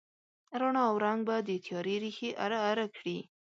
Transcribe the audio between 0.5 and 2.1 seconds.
رڼا او رنګ به د تیارې